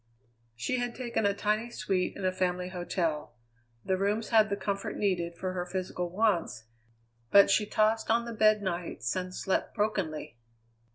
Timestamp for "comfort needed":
4.55-5.35